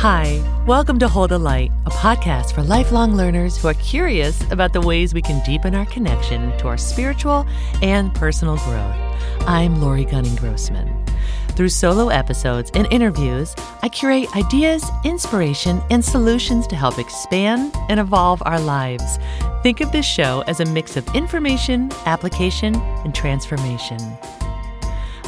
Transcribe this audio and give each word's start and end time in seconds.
Hi, 0.00 0.42
welcome 0.66 0.98
to 1.00 1.08
Hold 1.08 1.30
the 1.30 1.38
Light, 1.38 1.70
a 1.84 1.90
podcast 1.90 2.54
for 2.54 2.62
lifelong 2.62 3.18
learners 3.18 3.58
who 3.58 3.68
are 3.68 3.74
curious 3.74 4.40
about 4.50 4.72
the 4.72 4.80
ways 4.80 5.12
we 5.12 5.20
can 5.20 5.44
deepen 5.44 5.74
our 5.74 5.84
connection 5.84 6.56
to 6.56 6.68
our 6.68 6.78
spiritual 6.78 7.46
and 7.82 8.14
personal 8.14 8.56
growth. 8.56 8.96
I'm 9.40 9.82
Laurie 9.82 10.06
Gunning 10.06 10.36
Grossman. 10.36 11.04
Through 11.48 11.68
solo 11.68 12.08
episodes 12.08 12.70
and 12.72 12.90
interviews, 12.90 13.54
I 13.82 13.90
curate 13.90 14.34
ideas, 14.34 14.82
inspiration, 15.04 15.82
and 15.90 16.02
solutions 16.02 16.66
to 16.68 16.76
help 16.76 16.98
expand 16.98 17.76
and 17.90 18.00
evolve 18.00 18.42
our 18.46 18.58
lives. 18.58 19.18
Think 19.62 19.82
of 19.82 19.92
this 19.92 20.06
show 20.06 20.42
as 20.46 20.60
a 20.60 20.64
mix 20.64 20.96
of 20.96 21.06
information, 21.14 21.92
application, 22.06 22.74
and 22.74 23.14
transformation. 23.14 23.98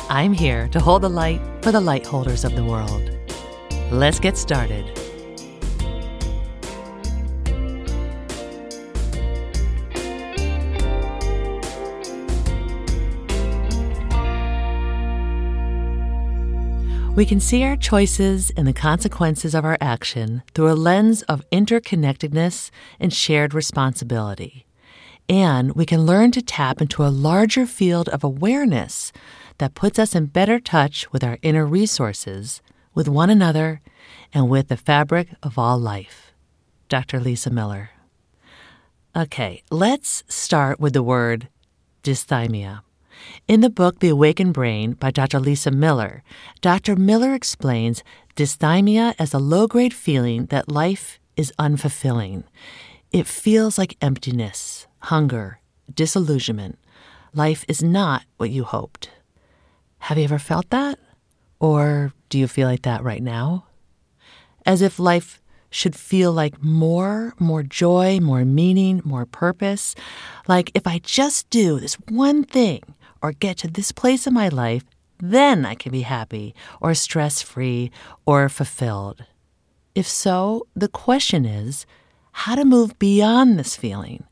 I'm 0.08 0.32
here 0.32 0.66
to 0.68 0.80
hold 0.80 1.02
the 1.02 1.10
light 1.10 1.42
for 1.60 1.72
the 1.72 1.80
light 1.82 2.06
holders 2.06 2.42
of 2.42 2.56
the 2.56 2.64
world. 2.64 3.18
Let's 3.92 4.18
get 4.18 4.38
started. 4.38 4.86
We 17.14 17.26
can 17.26 17.38
see 17.38 17.62
our 17.64 17.76
choices 17.76 18.50
and 18.56 18.66
the 18.66 18.72
consequences 18.72 19.54
of 19.54 19.66
our 19.66 19.76
action 19.78 20.42
through 20.54 20.70
a 20.70 20.72
lens 20.72 21.20
of 21.24 21.44
interconnectedness 21.50 22.70
and 22.98 23.12
shared 23.12 23.52
responsibility. 23.52 24.64
And 25.28 25.74
we 25.74 25.84
can 25.84 26.06
learn 26.06 26.30
to 26.30 26.40
tap 26.40 26.80
into 26.80 27.04
a 27.04 27.12
larger 27.12 27.66
field 27.66 28.08
of 28.08 28.24
awareness 28.24 29.12
that 29.58 29.74
puts 29.74 29.98
us 29.98 30.14
in 30.14 30.26
better 30.26 30.58
touch 30.58 31.12
with 31.12 31.22
our 31.22 31.38
inner 31.42 31.66
resources, 31.66 32.62
with 32.94 33.08
one 33.08 33.30
another, 33.30 33.80
and 34.32 34.48
with 34.48 34.68
the 34.68 34.76
fabric 34.76 35.28
of 35.42 35.58
all 35.58 35.78
life. 35.78 36.32
Dr. 36.88 37.20
Lisa 37.20 37.50
Miller. 37.50 37.90
Okay, 39.16 39.62
let's 39.70 40.24
start 40.28 40.80
with 40.80 40.92
the 40.92 41.02
word 41.02 41.48
dysthymia. 42.02 42.80
In 43.46 43.60
the 43.60 43.70
book 43.70 44.00
The 44.00 44.08
Awakened 44.08 44.54
Brain 44.54 44.92
by 44.92 45.10
Dr. 45.10 45.38
Lisa 45.38 45.70
Miller, 45.70 46.22
Dr. 46.60 46.96
Miller 46.96 47.34
explains 47.34 48.02
dysthymia 48.36 49.14
as 49.18 49.32
a 49.32 49.38
low 49.38 49.66
grade 49.66 49.94
feeling 49.94 50.46
that 50.46 50.70
life 50.70 51.20
is 51.36 51.52
unfulfilling. 51.58 52.44
It 53.12 53.26
feels 53.26 53.78
like 53.78 53.96
emptiness, 54.00 54.86
hunger, 55.00 55.60
disillusionment. 55.92 56.78
Life 57.34 57.64
is 57.68 57.82
not 57.82 58.24
what 58.38 58.50
you 58.50 58.64
hoped. 58.64 59.10
Have 59.98 60.18
you 60.18 60.24
ever 60.24 60.38
felt 60.38 60.70
that? 60.70 60.98
Or 61.62 62.12
do 62.28 62.38
you 62.38 62.48
feel 62.48 62.66
like 62.68 62.82
that 62.82 63.04
right 63.04 63.22
now? 63.22 63.66
As 64.66 64.82
if 64.82 64.98
life 64.98 65.40
should 65.70 65.94
feel 65.96 66.32
like 66.32 66.62
more, 66.62 67.34
more 67.38 67.62
joy, 67.62 68.18
more 68.20 68.44
meaning, 68.44 69.00
more 69.04 69.24
purpose. 69.24 69.94
Like 70.48 70.72
if 70.74 70.86
I 70.86 70.98
just 70.98 71.48
do 71.50 71.78
this 71.78 71.94
one 72.08 72.42
thing, 72.44 72.82
or 73.22 73.32
get 73.32 73.56
to 73.58 73.68
this 73.68 73.92
place 73.92 74.26
in 74.26 74.34
my 74.34 74.48
life, 74.48 74.84
then 75.20 75.64
I 75.64 75.76
can 75.76 75.92
be 75.92 76.02
happy 76.02 76.54
or 76.80 76.92
stress 76.94 77.40
free 77.40 77.92
or 78.26 78.48
fulfilled. 78.48 79.24
If 79.94 80.08
so, 80.08 80.66
the 80.74 80.88
question 80.88 81.46
is 81.46 81.86
how 82.32 82.56
to 82.56 82.64
move 82.64 82.98
beyond 82.98 83.56
this 83.58 83.76
feeling. 83.76 84.24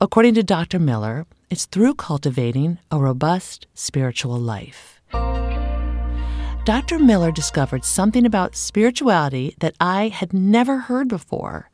According 0.00 0.34
to 0.34 0.44
Dr. 0.44 0.78
Miller, 0.78 1.26
it's 1.50 1.66
through 1.66 1.94
cultivating 1.94 2.78
a 2.90 2.98
robust 2.98 3.66
spiritual 3.74 4.38
life. 4.38 5.00
Dr. 6.64 6.98
Miller 6.98 7.30
discovered 7.30 7.84
something 7.84 8.24
about 8.24 8.56
spirituality 8.56 9.54
that 9.58 9.74
I 9.78 10.08
had 10.08 10.32
never 10.32 10.78
heard 10.78 11.08
before. 11.08 11.68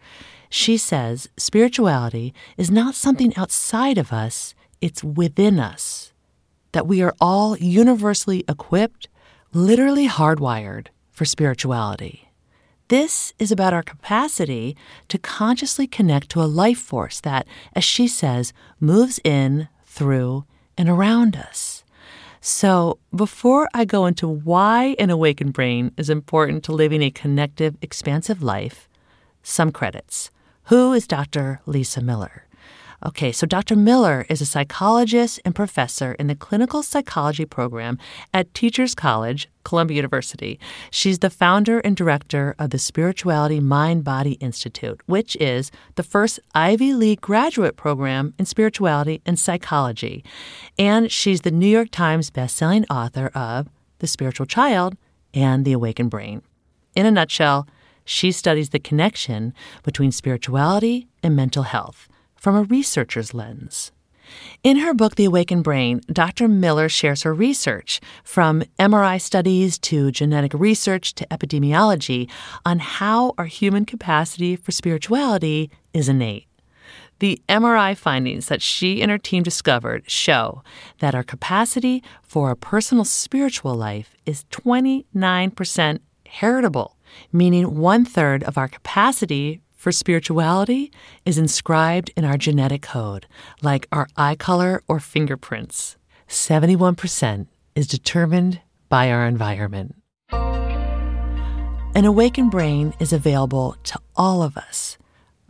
She 0.48 0.76
says 0.76 1.28
spirituality 1.37 2.34
is 2.56 2.72
not 2.72 2.97
something 2.97 3.32
outside 3.37 3.98
of 3.98 4.12
us, 4.12 4.53
it's 4.81 5.04
within 5.04 5.60
us 5.60 6.12
that 6.72 6.88
we 6.88 7.03
are 7.03 7.15
all 7.20 7.56
universally 7.59 8.44
equipped, 8.48 9.09
literally 9.53 10.09
hardwired 10.09 10.88
for 11.12 11.25
spirituality. 11.25 12.28
This 12.88 13.32
is 13.38 13.53
about 13.53 13.72
our 13.72 13.84
capacity 13.84 14.76
to 15.06 15.19
consciously 15.19 15.86
connect 15.86 16.31
to 16.31 16.42
a 16.42 16.50
life 16.50 16.78
force 16.78 17.20
that, 17.20 17.47
as 17.75 17.84
she 17.84 18.09
says, 18.09 18.53
moves 18.81 19.20
in, 19.22 19.69
through, 19.84 20.47
and 20.76 20.88
around 20.88 21.36
us. 21.36 21.79
So, 22.43 22.99
before 23.15 23.69
I 23.75 23.84
go 23.84 24.06
into 24.06 24.27
why 24.27 24.97
an 24.99 25.11
awakened 25.11 25.53
brain 25.53 25.93
is 25.99 26.09
important 26.09 26.65
to 26.65 26.73
living 26.73 27.03
a 27.03 27.11
connective, 27.11 27.77
expansive 27.83 28.43
life, 28.43 28.89
some 29.43 29.71
credits. 29.71 30.31
Who 30.65 30.95
is 30.95 31.06
Dr. 31.06 31.61
Lisa 31.67 32.01
Miller? 32.01 32.47
Okay, 33.06 33.33
so 33.33 33.47
Dr. 33.47 33.77
Miller 33.77 34.27
is 34.28 34.43
a 34.43 34.47
psychologist 34.47 35.41
and 35.47 35.55
professor 35.55 36.12
in 36.19 36.27
the 36.27 36.34
clinical 36.34 36.83
psychology 36.83 37.47
program 37.47 37.97
at 38.34 38.53
Teachers 38.53 38.94
College, 38.94 39.49
Columbia 39.65 39.97
University. 39.97 40.61
She's 40.91 41.21
the 41.21 41.31
founder 41.31 41.78
and 41.81 41.97
director 41.97 42.55
of 42.59 42.71
the 42.71 42.78
Spirituality 42.78 43.59
Mind 43.59 44.05
Body 44.05 44.33
Institute, 44.33 45.00
which 45.06 45.34
is 45.37 45.71
the 45.94 46.03
first 46.03 46.41
Ivy 46.55 46.93
League 46.93 47.22
graduate 47.22 47.77
program 47.77 48.34
in 48.39 48.44
spirituality 48.44 49.22
and 49.25 49.39
psychology. 49.39 50.22
And 50.78 51.10
she's 51.10 51.41
the 51.41 51.50
New 51.50 51.69
York 51.69 51.91
Times 51.91 52.31
bestselling 52.31 52.84
author 52.91 53.28
of 53.28 53.71
The 54.00 54.09
Spiritual 54.09 54.44
Child 54.44 54.99
and 55.33 55.65
The 55.65 55.72
Awakened 55.72 56.10
Brain. 56.10 56.43
In 56.94 57.06
a 57.06 57.10
nutshell, 57.10 57.66
she 58.05 58.31
studies 58.31 58.71
the 58.71 58.78
connection 58.78 59.55
between 59.84 60.12
spirituality 60.12 61.09
and 61.22 61.34
mental 61.34 61.62
health 61.62 62.06
from 62.41 62.56
a 62.56 62.62
researcher's 62.65 63.33
lens. 63.33 63.93
In 64.62 64.78
her 64.78 64.95
book, 64.95 65.17
The 65.17 65.27
Awakened 65.27 65.65
Brain, 65.65 66.01
Dr. 66.12 66.49
Miller 66.49 66.89
shares 66.89 67.23
her 67.23 67.34
research, 67.34 68.01
from 68.25 68.62
MRI 68.78 69.21
studies 69.21 69.78
to 69.81 70.11
genetic 70.11 70.55
research 70.55 71.15
to 71.17 71.27
epidemiology, 71.28 72.31
on 72.65 72.78
how 72.78 73.34
our 73.39 73.47
human 73.47 73.84
capacity 73.84 74.56
for 74.56 74.73
spirituality 74.73 75.71
is 75.93 76.09
innate. 76.09 76.47
The 77.19 77.41
MRI 77.49 77.95
findings 77.97 78.47
that 78.47 78.62
she 78.62 79.03
and 79.03 79.11
her 79.11 79.19
team 79.19 79.43
discovered 79.43 80.11
show 80.11 80.62
that 81.01 81.15
our 81.15 81.22
capacity 81.22 82.03
for 82.22 82.51
a 82.51 82.57
personal 82.57 83.05
spiritual 83.05 83.75
life 83.75 84.17
is 84.25 84.45
29% 84.51 85.99
heritable, 86.27 86.97
meaning 87.31 87.77
one 87.77 88.07
third 88.07 88.43
of 88.45 88.57
our 88.57 88.69
capacity 88.69 89.61
for 89.80 89.91
spirituality 89.91 90.92
is 91.24 91.38
inscribed 91.38 92.12
in 92.14 92.22
our 92.22 92.36
genetic 92.36 92.82
code, 92.82 93.26
like 93.62 93.88
our 93.91 94.06
eye 94.14 94.34
color 94.34 94.82
or 94.86 95.00
fingerprints. 95.00 95.96
71% 96.28 97.46
is 97.74 97.86
determined 97.86 98.60
by 98.91 99.10
our 99.10 99.26
environment. 99.26 99.94
An 101.94 102.04
awakened 102.04 102.50
brain 102.50 102.92
is 103.00 103.14
available 103.14 103.74
to 103.84 103.98
all 104.14 104.42
of 104.42 104.58
us. 104.58 104.98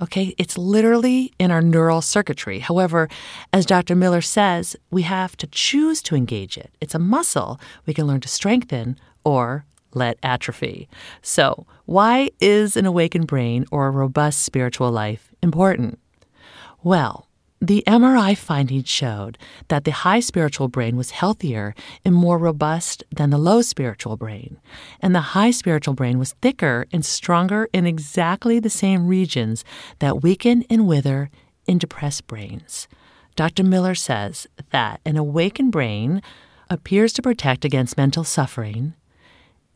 Okay, 0.01 0.33
it's 0.39 0.57
literally 0.57 1.33
in 1.41 1.51
our 1.51 1.61
neural 1.61 2.01
circuitry. 2.01 2.61
However, 2.61 3.09
as 3.53 3.67
Dr. 3.67 3.97
Miller 3.97 4.21
says, 4.21 4.77
we 4.93 5.03
have 5.03 5.37
to 5.39 5.49
choose 5.49 6.01
to 6.03 6.15
engage 6.15 6.57
it. 6.57 6.71
It's 6.81 6.95
a 6.95 7.01
muscle 7.01 7.61
we 7.85 7.95
can 7.95 8.07
learn 8.07 8.21
to 8.21 8.29
strengthen 8.29 8.97
or 9.25 9.67
let 9.95 10.19
atrophy. 10.23 10.89
So, 11.23 11.67
why 11.87 12.31
is 12.41 12.77
an 12.77 12.87
awakened 12.87 13.27
brain 13.27 13.67
or 13.71 13.87
a 13.87 13.91
robust 13.91 14.43
spiritual 14.43 14.91
life 14.91 15.33
important? 15.43 15.99
Well, 16.83 17.27
the 17.63 17.85
MRI 17.87 18.35
findings 18.39 18.89
showed 18.89 19.37
that 19.69 19.85
the 19.85 19.91
high 19.91 20.21
spiritual 20.21 20.69
brain 20.69 20.97
was 20.97 21.11
healthier 21.11 21.75
and 22.07 22.15
more 22.15 22.39
robust 22.39 23.05
than 23.15 23.29
the 23.29 23.37
low 23.37 23.61
spiritual 23.61 24.17
brain. 24.17 24.59
And 25.01 25.15
the 25.15 25.21
high 25.37 25.51
spiritual 25.51 25.93
brain 25.93 26.19
was 26.19 26.33
thicker 26.41 26.87
and 26.91 27.05
stronger 27.05 27.69
in 27.75 27.87
exactly 27.87 28.61
the 28.61 28.71
same 28.71 29.07
regions 29.07 29.63
that 29.99 30.23
weaken 30.23 30.65
and 30.71 30.87
wither 30.87 31.31
in 31.67 31.77
depressed 31.77 32.27
brains. 32.27 32.89
Dr. 33.37 33.63
Miller 33.63 33.95
says 33.95 34.47
that 34.71 35.03
an 35.05 35.19
awakened 35.19 35.73
brain 35.73 36.23
appears 36.71 37.13
to 37.13 37.23
protect 37.23 37.67
against 37.67 37.99
mental 37.99 38.25
suffering, 38.25 38.95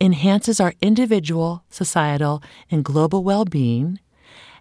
enhances 0.01 0.61
our 0.61 0.75
individual, 0.81 1.65
societal, 1.71 2.43
and 2.71 2.85
global 2.85 3.23
well 3.23 3.45
being, 3.45 3.99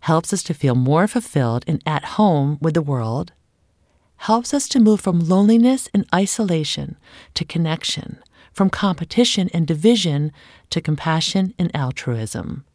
helps 0.02 0.34
us 0.34 0.44
to 0.44 0.54
feel 0.54 0.76
more 0.76 1.08
fulfilled 1.08 1.64
and 1.68 1.82
at 1.86 2.06
home 2.06 2.58
with 2.62 2.74
the 2.74 2.82
world, 2.82 3.32
helps 4.18 4.54
us 4.54 4.68
to 4.70 4.80
move 4.80 5.02
from 5.02 5.20
loneliness 5.20 5.90
and 5.94 6.06
isolation 6.14 6.98
to 7.34 7.46
connection, 7.46 8.20
from 8.52 8.70
competition 8.70 9.50
and 9.54 9.66
division 9.66 10.32
to 10.70 10.82
compassion 10.82 11.54
and 11.58 11.74
altruism. 11.76 12.66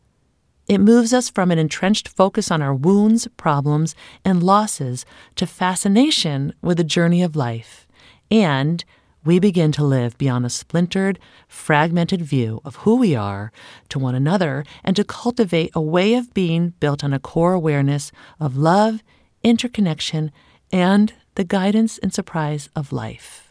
It 0.69 0.79
moves 0.79 1.15
us 1.15 1.31
from 1.31 1.51
an 1.51 1.59
entrenched 1.59 2.09
focus 2.09 2.51
on 2.51 2.61
our 2.61 2.75
wounds, 2.75 3.27
problems, 3.39 3.95
and 4.25 4.43
losses 4.43 5.07
to 5.37 5.47
fascination 5.47 6.53
with 6.61 6.77
the 6.77 6.85
journey 6.85 7.23
of 7.23 7.35
life. 7.35 7.87
And 8.31 8.85
we 9.25 9.39
begin 9.39 9.73
to 9.73 9.85
live 9.85 10.17
beyond 10.19 10.47
a 10.47 10.51
splintered, 10.51 11.19
fragmented 11.49 12.23
view 12.23 12.61
of 12.65 12.77
who 12.77 12.97
we 12.97 13.15
are 13.15 13.53
to 13.89 13.99
one 13.99 14.15
another 14.15 14.65
and 14.85 14.97
to 14.97 15.05
cultivate 15.05 15.71
a 15.75 15.81
way 15.81 16.15
of 16.15 16.33
being 16.35 16.71
built 16.81 17.03
on 17.03 17.13
a 17.13 17.19
core 17.19 17.53
awareness 17.53 18.13
of 18.41 18.57
love, 18.57 19.03
interconnection, 19.43 20.31
and 20.73 21.15
the 21.35 21.45
guidance 21.45 21.99
and 21.99 22.13
surprise 22.13 22.69
of 22.75 22.93
life. 22.93 23.48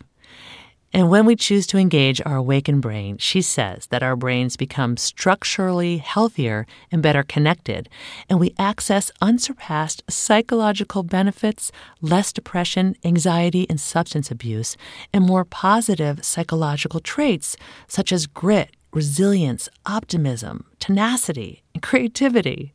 And 0.93 1.09
when 1.09 1.25
we 1.25 1.35
choose 1.35 1.67
to 1.67 1.77
engage 1.77 2.21
our 2.25 2.37
awakened 2.37 2.81
brain, 2.81 3.17
she 3.17 3.41
says 3.41 3.87
that 3.87 4.03
our 4.03 4.15
brains 4.15 4.55
become 4.55 4.95
structurally 4.95 5.97
healthier 5.97 6.65
and 6.91 7.03
better 7.03 7.23
connected, 7.23 7.89
and 8.29 8.39
we 8.39 8.55
access 8.57 9.11
unsurpassed 9.21 10.03
psychological 10.09 11.03
benefits, 11.03 11.71
less 12.01 12.31
depression, 12.31 12.95
anxiety, 13.03 13.67
and 13.69 13.81
substance 13.81 14.31
abuse, 14.31 14.77
and 15.13 15.25
more 15.25 15.43
positive 15.43 16.23
psychological 16.23 17.01
traits 17.01 17.57
such 17.87 18.13
as 18.13 18.25
grit, 18.25 18.75
resilience, 18.93 19.67
optimism, 19.85 20.65
tenacity, 20.79 21.63
and 21.73 21.83
creativity. 21.83 22.73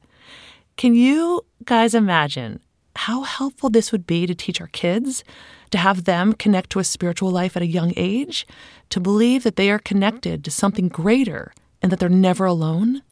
Can 0.77 0.95
you 0.95 1.45
guys 1.65 1.95
imagine 1.95 2.61
how 2.97 3.23
helpful 3.23 3.71
this 3.71 3.93
would 3.93 4.07
be 4.07 4.27
to 4.27 4.35
teach 4.35 4.61
our 4.61 4.69
kids? 4.69 5.25
to 5.73 5.79
have 5.79 6.05
them 6.05 6.35
connect 6.35 6.71
to 6.71 6.79
a 6.79 6.85
spiritual 6.85 7.31
life 7.31 7.57
at 7.57 7.63
a 7.63 7.67
young 7.67 7.93
age, 7.97 8.47
to 8.91 9.01
believe 9.01 9.43
that 9.43 9.57
they 9.57 9.71
are 9.71 9.79
connected 9.79 10.45
to 10.45 10.51
something 10.51 10.89
greater 10.89 11.53
and 11.83 11.91
that 11.91 11.99
they're 11.99 12.09
never 12.09 12.45
alone. 12.45 13.03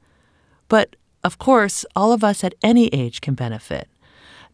But 0.68 0.94
of 1.24 1.38
course, 1.38 1.84
all 1.96 2.12
of 2.12 2.22
us 2.22 2.44
at 2.44 2.54
any 2.62 2.88
age 2.88 3.20
can 3.20 3.34
benefit. 3.34 3.88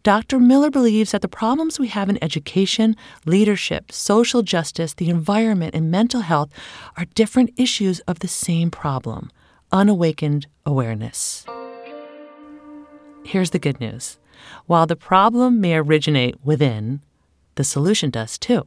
Dr. 0.02 0.38
Miller 0.38 0.70
believes 0.70 1.10
that 1.10 1.20
the 1.20 1.28
problems 1.28 1.80
we 1.80 1.88
have 1.88 2.08
in 2.08 2.22
education, 2.22 2.96
leadership, 3.24 3.90
social 3.90 4.42
justice, 4.42 4.94
the 4.94 5.10
environment, 5.10 5.74
and 5.74 5.90
mental 5.90 6.20
health 6.20 6.52
are 6.96 7.06
different 7.06 7.52
issues 7.56 7.98
of 8.00 8.20
the 8.20 8.28
same 8.28 8.70
problem 8.70 9.30
unawakened 9.72 10.46
awareness. 10.64 11.44
Here's 13.26 13.50
the 13.50 13.58
good 13.58 13.80
news. 13.80 14.18
While 14.66 14.86
the 14.86 14.94
problem 14.94 15.60
may 15.60 15.74
originate 15.74 16.36
within, 16.44 17.00
the 17.56 17.64
solution 17.64 18.08
does 18.08 18.38
too. 18.38 18.62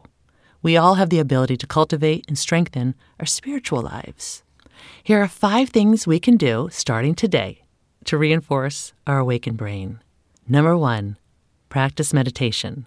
We 0.62 0.76
all 0.76 0.96
have 0.96 1.10
the 1.10 1.20
ability 1.20 1.56
to 1.56 1.66
cultivate 1.66 2.26
and 2.28 2.38
strengthen 2.38 2.94
our 3.22 3.26
spiritual 3.26 3.82
lives. 3.82 4.44
Here 5.02 5.22
are 5.22 5.30
five 5.30 5.70
things 5.70 6.06
we 6.06 6.20
can 6.20 6.36
do 6.36 6.68
starting 6.74 7.16
today 7.16 7.64
to 8.04 8.18
reinforce 8.18 8.92
our 9.08 9.20
awakened 9.20 9.56
brain. 9.56 10.02
Number 10.46 10.76
one, 10.76 11.16
practice 11.70 12.14
meditation. 12.14 12.86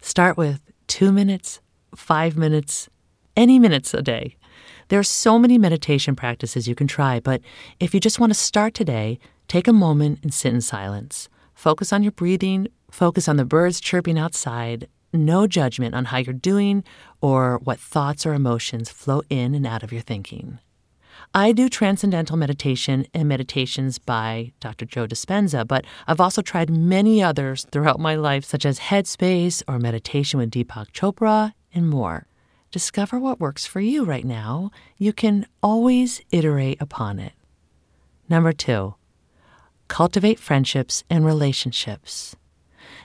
Start 0.00 0.36
with 0.36 0.60
two 0.88 1.12
minutes, 1.12 1.60
five 1.94 2.36
minutes, 2.36 2.88
any 3.36 3.60
minutes 3.60 3.94
a 3.94 4.02
day. 4.02 4.34
There 4.88 4.98
are 4.98 5.04
so 5.04 5.38
many 5.38 5.56
meditation 5.56 6.16
practices 6.16 6.66
you 6.66 6.74
can 6.74 6.88
try, 6.88 7.20
but 7.20 7.42
if 7.78 7.94
you 7.94 8.00
just 8.00 8.18
want 8.18 8.30
to 8.30 8.38
start 8.38 8.74
today, 8.74 9.20
take 9.50 9.66
a 9.66 9.72
moment 9.72 10.20
and 10.22 10.32
sit 10.32 10.54
in 10.54 10.60
silence. 10.60 11.28
Focus 11.54 11.92
on 11.92 12.04
your 12.04 12.12
breathing, 12.12 12.68
focus 12.88 13.28
on 13.28 13.36
the 13.36 13.44
birds 13.44 13.80
chirping 13.80 14.16
outside, 14.16 14.86
no 15.12 15.48
judgment 15.48 15.92
on 15.92 16.04
how 16.04 16.18
you're 16.18 16.32
doing 16.32 16.84
or 17.20 17.58
what 17.64 17.80
thoughts 17.80 18.24
or 18.24 18.32
emotions 18.32 18.90
flow 18.90 19.22
in 19.28 19.56
and 19.56 19.66
out 19.66 19.82
of 19.82 19.90
your 19.90 20.02
thinking. 20.02 20.60
I 21.34 21.50
do 21.50 21.68
transcendental 21.68 22.36
meditation 22.36 23.06
and 23.12 23.28
meditations 23.28 23.98
by 23.98 24.52
Dr. 24.60 24.84
Joe 24.84 25.08
Dispenza, 25.08 25.66
but 25.66 25.84
I've 26.06 26.20
also 26.20 26.42
tried 26.42 26.70
many 26.70 27.20
others 27.20 27.66
throughout 27.72 27.98
my 27.98 28.14
life, 28.14 28.44
such 28.44 28.64
as 28.64 28.78
Headspace 28.78 29.64
or 29.66 29.80
meditation 29.80 30.38
with 30.38 30.52
Deepak 30.52 30.92
Chopra 30.92 31.54
and 31.74 31.88
more. 31.88 32.28
Discover 32.70 33.18
what 33.18 33.40
works 33.40 33.66
for 33.66 33.80
you 33.80 34.04
right 34.04 34.24
now. 34.24 34.70
You 34.96 35.12
can 35.12 35.48
always 35.60 36.20
iterate 36.30 36.80
upon 36.80 37.18
it. 37.18 37.32
Number 38.28 38.52
two, 38.52 38.94
cultivate 39.90 40.38
friendships 40.38 41.02
and 41.10 41.26
relationships. 41.26 42.36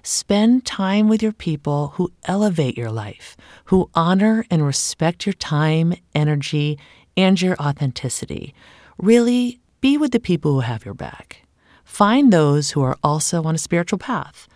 Spend 0.04 0.66
time 0.66 1.10
with 1.10 1.22
your 1.24 1.34
people 1.34 1.94
who 1.96 2.14
elevate 2.26 2.78
your 2.78 2.92
life, 2.92 3.36
who 3.66 3.90
honor 3.96 4.46
and 4.52 4.64
respect 4.64 5.26
your 5.26 5.34
time, 5.34 5.96
energy, 6.14 6.78
and 7.18 7.42
your 7.42 7.56
authenticity. 7.60 8.54
Really 9.00 9.60
be 9.82 9.98
with 9.98 10.12
the 10.12 10.20
people 10.20 10.54
who 10.54 10.60
have 10.60 10.86
your 10.86 10.94
back. 10.94 11.42
Find 11.84 12.32
those 12.32 12.72
who 12.72 12.84
are 12.84 12.98
also 13.04 13.44
on 13.44 13.56
a 13.56 13.66
spiritual 13.68 14.00
path. 14.00 14.48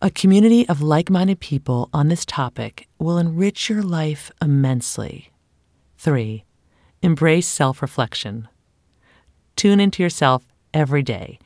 A 0.00 0.10
community 0.10 0.66
of 0.68 0.80
like 0.80 1.10
minded 1.10 1.38
people 1.38 1.90
on 1.92 2.08
this 2.08 2.24
topic 2.24 2.88
will 2.98 3.18
enrich 3.18 3.68
your 3.68 3.82
life 3.82 4.30
immensely. 4.40 5.30
3. 5.98 6.44
Embrace 7.02 7.46
self 7.46 7.82
reflection. 7.82 8.48
Tune 9.54 9.80
into 9.80 10.02
yourself 10.02 10.44
every 10.72 11.02
day. 11.02 11.38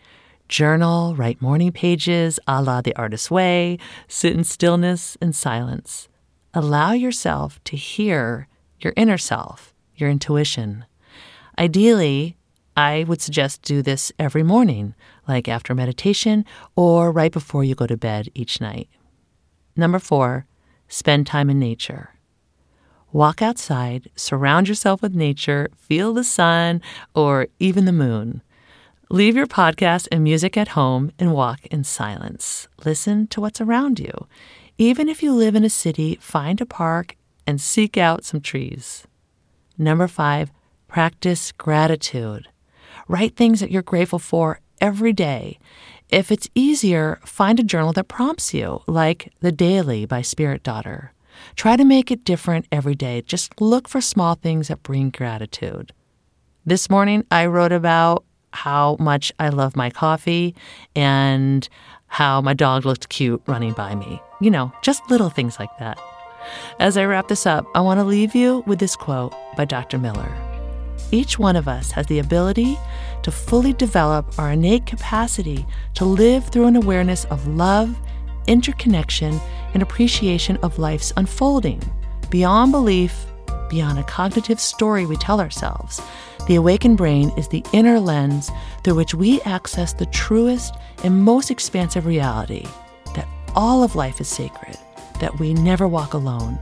Journal, 0.49 1.15
write 1.15 1.43
morning 1.43 1.73
pages 1.73 2.41
a 2.49 2.63
la 2.63 2.81
the 2.81 2.97
artist's 2.97 3.31
way, 3.31 3.77
sit 4.09 4.35
in 4.35 4.45
stillness 4.45 5.19
and 5.21 5.37
silence. 5.37 6.09
Allow 6.55 6.93
yourself 6.93 7.63
to 7.65 7.77
hear 7.77 8.49
your 8.81 8.95
inner 8.97 9.19
self, 9.19 9.75
your 9.95 10.09
intuition. 10.09 10.87
Ideally, 11.59 12.39
I 12.75 13.05
would 13.07 13.21
suggest 13.21 13.61
do 13.61 13.83
this 13.83 14.11
every 14.19 14.43
morning, 14.43 14.95
like 15.27 15.49
after 15.49 15.75
meditation 15.75 16.47
or 16.75 17.13
right 17.13 17.33
before 17.33 17.63
you 17.63 17.75
go 17.75 17.87
to 17.87 17.99
bed 17.99 18.31
each 18.35 18.59
night. 18.59 18.89
Number 19.77 19.99
four, 19.99 20.47
spend 20.89 21.27
time 21.27 21.51
in 21.51 21.59
nature. 21.59 22.15
Walk 23.13 23.43
outside, 23.43 24.11
surround 24.17 24.67
yourself 24.67 25.03
with 25.03 25.15
nature, 25.15 25.69
feel 25.77 26.15
the 26.15 26.25
sun 26.25 26.81
or 27.15 27.49
even 27.59 27.85
the 27.85 27.93
moon. 27.93 28.43
Leave 29.11 29.37
your 29.37 29.47
podcast 29.47 30.07
and 30.13 30.23
music 30.23 30.55
at 30.59 30.69
home 30.69 31.11
and 31.19 31.33
walk 31.33 31.65
in 31.69 31.83
silence. 31.83 32.69
Listen 32.85 33.27
to 33.29 33.41
what's 33.41 33.59
around 33.59 33.99
you. 33.99 34.27
Even 34.77 35.09
if 35.09 35.23
you 35.23 35.33
live 35.33 35.55
in 35.55 35.65
a 35.65 35.71
city, 35.71 36.17
find 36.17 36.61
a 36.61 36.67
park 36.67 37.17
and 37.47 37.59
seek 37.59 37.97
out 37.97 38.27
some 38.27 38.43
trees. 38.43 39.07
Number 39.79 40.09
five, 40.09 40.53
practice 40.89 41.53
gratitude. 41.53 42.49
Write 43.09 43.35
things 43.35 43.61
that 43.61 43.71
you're 43.71 43.81
grateful 43.81 44.19
for 44.19 44.61
every 44.79 45.15
day. 45.15 45.59
If 46.11 46.31
it's 46.31 46.51
easier, 46.55 47.19
find 47.25 47.59
a 47.59 47.63
journal 47.63 47.95
that 47.95 48.09
prompts 48.09 48.53
you, 48.53 48.83
like 48.87 49.33
The 49.41 49.53
Daily 49.53 50.05
by 50.05 50.21
Spirit 50.21 50.63
Daughter. 50.63 51.15
Try 51.57 51.77
to 51.77 51.85
make 51.85 52.11
it 52.11 52.25
different 52.25 52.67
every 52.71 52.95
day. 52.95 53.23
Just 53.23 53.59
look 53.59 53.89
for 53.89 54.03
small 54.03 54.35
things 54.35 54.69
that 54.69 54.83
bring 54.83 55.09
gratitude. 55.09 55.95
This 56.67 56.91
morning, 56.91 57.25
I 57.31 57.47
wrote 57.47 57.73
about 57.73 58.25
how 58.65 58.97
much 58.99 59.33
I 59.39 59.51
love 59.51 59.77
my 59.77 59.89
coffee 59.89 60.53
and 60.97 61.69
how 62.09 62.41
my 62.41 62.55
dog 62.55 62.85
looked 62.85 63.09
cute 63.09 63.41
running 63.47 63.73
by 63.73 63.95
me. 63.95 64.21
You 64.41 64.51
know, 64.51 64.73
just 64.83 65.09
little 65.09 65.31
things 65.31 65.61
like 65.61 65.71
that. 65.79 65.97
As 66.81 66.97
I 66.97 67.05
wrap 67.05 67.29
this 67.29 67.47
up, 67.47 67.67
I 67.77 67.81
want 67.81 68.01
to 68.01 68.05
leave 68.05 68.35
you 68.35 68.65
with 68.67 68.81
this 68.81 68.97
quote 68.97 69.33
by 69.57 69.65
Dr. 69.65 69.97
Miller. 69.97 70.33
Each 71.13 71.39
one 71.39 71.55
of 71.55 71.69
us 71.69 71.93
has 71.93 72.07
the 72.07 72.19
ability 72.19 72.77
to 73.23 73.31
fully 73.31 73.75
develop 73.75 74.37
our 74.41 74.51
innate 74.51 74.87
capacity 74.87 75.65
to 75.95 76.05
live 76.05 76.49
through 76.49 76.67
an 76.67 76.75
awareness 76.75 77.27
of 77.27 77.47
love, 77.47 77.97
interconnection, 78.49 79.41
and 79.73 79.85
appreciation 79.85 80.57
of 80.65 80.81
life's 80.81 81.13
unfolding, 81.17 81.81
beyond 82.29 82.73
belief, 82.73 83.28
beyond 83.69 83.99
a 83.99 84.05
cognitive 84.05 84.61
story 84.61 85.07
we 85.07 85.17
tell 85.17 85.41
ourselves. 85.41 86.01
The 86.47 86.55
awakened 86.55 86.97
brain 86.97 87.31
is 87.37 87.49
the 87.49 87.65
inner 87.73 88.01
lens 88.01 88.51
through 88.83 88.95
which 88.95 89.15
we 89.15 89.41
access 89.43 89.93
the 89.93 90.07
truest 90.07 90.75
and 91.05 91.23
most 91.23 91.51
expansive 91.51 92.07
reality 92.07 92.67
that 93.15 93.29
all 93.55 93.83
of 93.83 93.97
life 93.97 94.21
is 94.21 94.29
sacred, 94.29 94.77
that 95.21 95.39
we 95.39 95.55
never 95.55 95.87
walk 95.87 96.15
alone. 96.15 96.59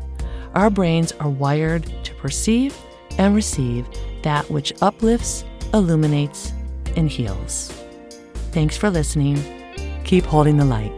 Our 0.54 0.70
brains 0.70 1.12
are 1.12 1.28
wired 1.28 1.84
to 2.04 2.14
perceive 2.14 2.76
and 3.18 3.34
receive 3.34 3.86
that 4.22 4.50
which 4.50 4.72
uplifts, 4.82 5.44
illuminates, 5.72 6.52
and 6.96 7.08
heals. 7.08 7.72
Thanks 8.52 8.76
for 8.76 8.90
listening. 8.90 9.36
Keep 10.04 10.24
holding 10.24 10.56
the 10.56 10.64
light. 10.64 10.92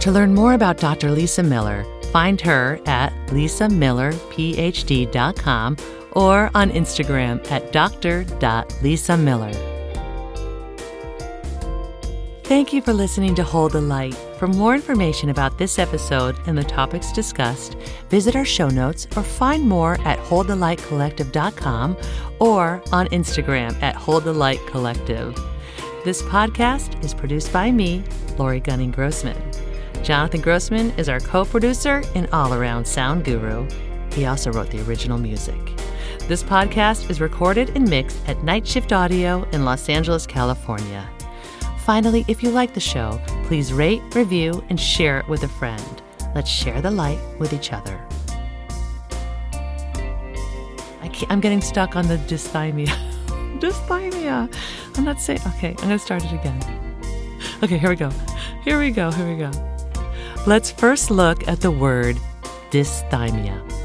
To 0.00 0.12
learn 0.12 0.34
more 0.34 0.54
about 0.54 0.78
Dr. 0.78 1.10
Lisa 1.10 1.42
Miller, 1.42 1.84
find 2.12 2.40
her 2.40 2.78
at 2.86 3.12
lisamillerphd.com 3.28 5.76
or 6.12 6.50
on 6.54 6.70
Instagram 6.70 7.50
at 7.50 7.72
dr.lisamiller. 7.72 9.78
Thank 12.48 12.72
you 12.72 12.80
for 12.80 12.94
listening 12.94 13.34
to 13.34 13.42
Hold 13.42 13.72
the 13.72 13.82
Light. 13.82 14.14
For 14.38 14.46
more 14.46 14.74
information 14.74 15.28
about 15.28 15.58
this 15.58 15.78
episode 15.78 16.34
and 16.46 16.56
the 16.56 16.64
topics 16.64 17.12
discussed, 17.12 17.74
visit 18.08 18.34
our 18.34 18.46
show 18.46 18.70
notes 18.70 19.06
or 19.16 19.22
find 19.22 19.68
more 19.68 20.00
at 20.06 20.18
holdthelightcollective.com 20.20 21.98
or 22.38 22.82
on 22.90 23.06
Instagram 23.08 23.78
at 23.82 23.96
Hold 23.96 24.24
the 24.24 24.32
Light 24.32 24.66
Collective. 24.66 25.34
This 26.06 26.22
podcast 26.22 27.04
is 27.04 27.12
produced 27.12 27.52
by 27.52 27.70
me, 27.70 28.02
Laurie 28.38 28.60
Gunning 28.60 28.92
Grossman. 28.92 29.36
Jonathan 30.02 30.40
Grossman 30.40 30.90
is 30.92 31.08
our 31.08 31.20
co 31.20 31.44
producer 31.44 32.02
and 32.14 32.28
all 32.32 32.54
around 32.54 32.86
sound 32.86 33.24
guru. 33.24 33.68
He 34.12 34.26
also 34.26 34.52
wrote 34.52 34.70
the 34.70 34.80
original 34.82 35.18
music. 35.18 35.58
This 36.28 36.42
podcast 36.42 37.10
is 37.10 37.20
recorded 37.20 37.70
and 37.76 37.88
mixed 37.88 38.18
at 38.28 38.42
Night 38.42 38.66
Shift 38.66 38.92
Audio 38.92 39.44
in 39.52 39.64
Los 39.64 39.88
Angeles, 39.88 40.26
California. 40.26 41.08
Finally, 41.84 42.24
if 42.28 42.42
you 42.42 42.50
like 42.50 42.74
the 42.74 42.80
show, 42.80 43.20
please 43.44 43.72
rate, 43.72 44.02
review, 44.14 44.62
and 44.68 44.78
share 44.78 45.20
it 45.20 45.28
with 45.28 45.42
a 45.42 45.48
friend. 45.48 46.02
Let's 46.34 46.50
share 46.50 46.82
the 46.82 46.90
light 46.90 47.18
with 47.38 47.52
each 47.52 47.72
other. 47.72 47.98
I 51.00 51.26
am 51.30 51.40
getting 51.40 51.60
stuck 51.60 51.96
on 51.96 52.06
the 52.08 52.16
dysthymia. 52.16 52.88
dysthymia. 53.58 54.52
I'm 54.96 55.04
not 55.04 55.20
saying. 55.20 55.40
Okay, 55.56 55.70
I'm 55.70 55.76
going 55.76 55.90
to 55.90 55.98
start 55.98 56.24
it 56.24 56.32
again. 56.32 56.62
Okay, 57.62 57.78
here 57.78 57.88
we 57.90 57.96
go. 57.96 58.10
Here 58.62 58.78
we 58.78 58.90
go. 58.90 59.10
Here 59.10 59.28
we 59.28 59.36
go. 59.36 59.50
Let's 60.48 60.70
first 60.70 61.10
look 61.10 61.46
at 61.46 61.60
the 61.60 61.70
word 61.70 62.16
dysthymia. 62.70 63.77